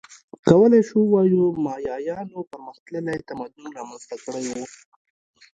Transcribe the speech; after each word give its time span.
کولای 0.47 0.81
شو 0.87 0.97
ووایو 1.03 1.43
مایایانو 1.65 2.47
پرمختللی 2.51 3.17
تمدن 3.27 3.65
رامنځته 3.77 4.15
کړی 4.25 4.45
و 4.49 4.55